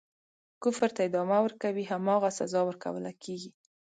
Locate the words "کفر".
0.63-0.89